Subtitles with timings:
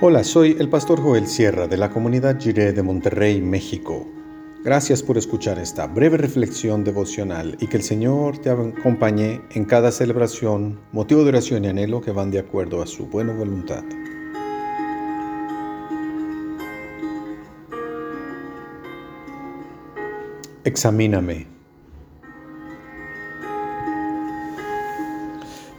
[0.00, 4.04] Hola, soy el pastor Joel Sierra de la comunidad Jiré de Monterrey, México.
[4.64, 9.92] Gracias por escuchar esta breve reflexión devocional y que el Señor te acompañe en cada
[9.92, 13.84] celebración, motivo de oración y anhelo que van de acuerdo a su buena voluntad.
[20.64, 21.53] Examíname.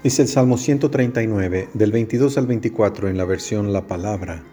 [0.05, 4.43] Dice el Salmo 139, del 22 al 24 en la versión La Palabra.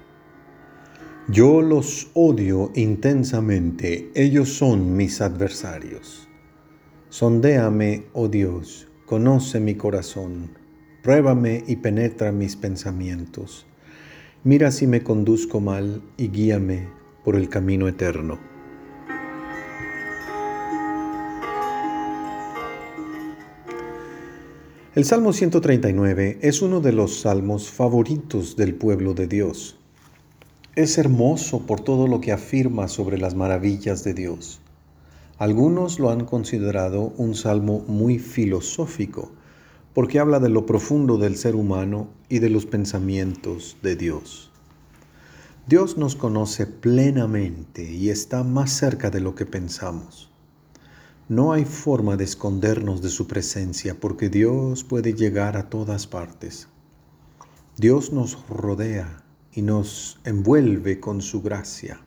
[1.29, 6.27] Yo los odio intensamente, ellos son mis adversarios.
[7.11, 10.57] Sondéame, oh Dios, conoce mi corazón,
[11.03, 13.67] pruébame y penetra mis pensamientos.
[14.45, 16.89] Mira si me conduzco mal y guíame
[17.27, 18.52] por el camino eterno.
[24.95, 29.79] El Salmo 139 es uno de los salmos favoritos del pueblo de Dios.
[30.77, 34.61] Es hermoso por todo lo que afirma sobre las maravillas de Dios.
[35.39, 39.33] Algunos lo han considerado un salmo muy filosófico,
[39.95, 44.51] porque habla de lo profundo del ser humano y de los pensamientos de Dios.
[45.67, 50.32] Dios nos conoce plenamente y está más cerca de lo que pensamos.
[51.29, 56.69] No hay forma de escondernos de su presencia porque Dios puede llegar a todas partes.
[57.77, 62.01] Dios nos rodea y nos envuelve con su gracia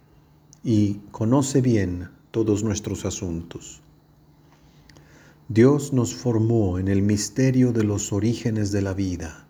[0.64, 3.82] y conoce bien todos nuestros asuntos.
[5.48, 9.48] Dios nos formó en el misterio de los orígenes de la vida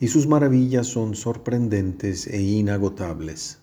[0.00, 3.58] y sus maravillas son sorprendentes e inagotables.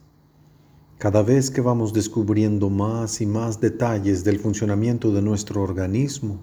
[0.97, 6.39] Cada vez que vamos descubriendo más y más detalles del funcionamiento de nuestro organismo,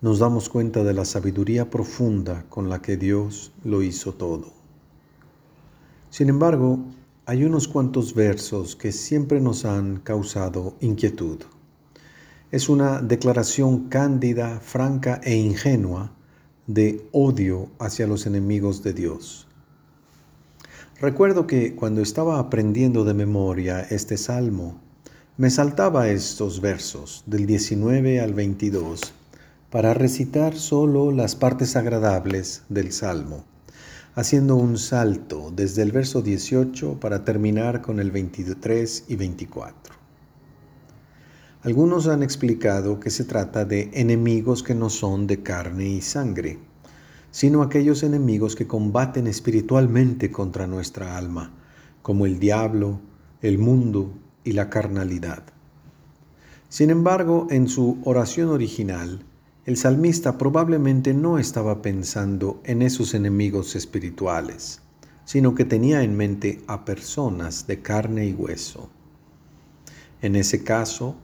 [0.00, 4.52] nos damos cuenta de la sabiduría profunda con la que Dios lo hizo todo.
[6.10, 6.78] Sin embargo,
[7.26, 11.38] hay unos cuantos versos que siempre nos han causado inquietud.
[12.52, 16.12] Es una declaración cándida, franca e ingenua
[16.66, 19.48] de odio hacia los enemigos de Dios.
[21.00, 24.80] Recuerdo que cuando estaba aprendiendo de memoria este salmo,
[25.36, 29.12] me saltaba estos versos del 19 al 22
[29.70, 33.44] para recitar solo las partes agradables del salmo,
[34.14, 39.94] haciendo un salto desde el verso 18 para terminar con el 23 y 24.
[41.62, 46.60] Algunos han explicado que se trata de enemigos que no son de carne y sangre
[47.34, 51.52] sino aquellos enemigos que combaten espiritualmente contra nuestra alma,
[52.00, 53.00] como el diablo,
[53.42, 54.12] el mundo
[54.44, 55.42] y la carnalidad.
[56.68, 59.24] Sin embargo, en su oración original,
[59.66, 64.80] el salmista probablemente no estaba pensando en esos enemigos espirituales,
[65.24, 68.90] sino que tenía en mente a personas de carne y hueso.
[70.22, 71.16] En ese caso,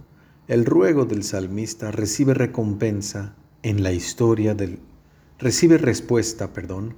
[0.48, 4.80] el ruego del salmista recibe recompensa en la historia del
[5.40, 6.96] recibe respuesta, perdón,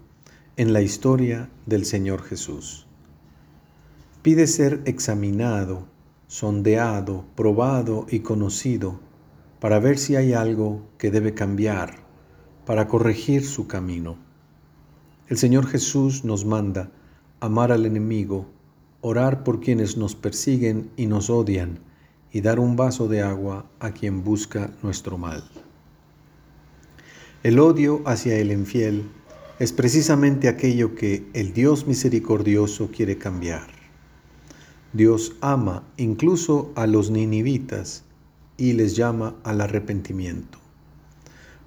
[0.56, 2.88] en la historia del Señor Jesús.
[4.22, 5.86] Pide ser examinado,
[6.26, 8.98] sondeado, probado y conocido
[9.60, 12.04] para ver si hay algo que debe cambiar,
[12.66, 14.16] para corregir su camino.
[15.28, 16.91] El Señor Jesús nos manda
[17.38, 18.47] amar al enemigo,
[19.03, 21.78] orar por quienes nos persiguen y nos odian,
[22.32, 25.44] y dar un vaso de agua a quien busca nuestro mal.
[27.42, 29.03] El odio hacia el infiel
[29.58, 33.66] es precisamente aquello que el Dios misericordioso quiere cambiar.
[34.92, 38.04] Dios ama incluso a los ninivitas
[38.56, 40.58] y les llama al arrepentimiento.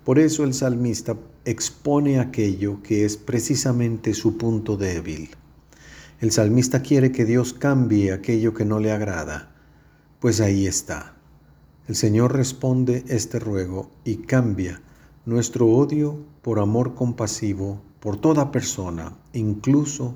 [0.06, 5.32] Por eso el salmista expone aquello que es precisamente su punto débil.
[6.22, 9.54] El salmista quiere que Dios cambie aquello que no le agrada,
[10.22, 11.18] pues ahí está.
[11.90, 14.82] El Señor responde este ruego y cambia
[15.26, 20.16] nuestro odio por amor compasivo por toda persona, incluso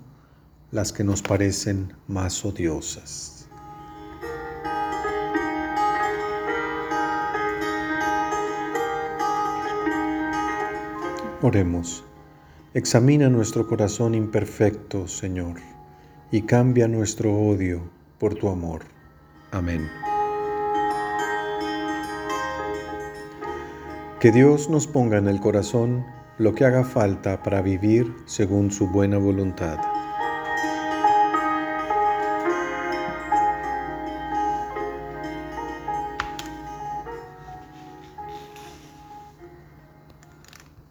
[0.71, 3.47] las que nos parecen más odiosas.
[11.41, 12.03] Oremos.
[12.75, 15.55] Examina nuestro corazón imperfecto, Señor,
[16.31, 17.89] y cambia nuestro odio
[18.19, 18.81] por tu amor.
[19.51, 19.89] Amén.
[24.19, 26.05] Que Dios nos ponga en el corazón
[26.37, 29.79] lo que haga falta para vivir según su buena voluntad.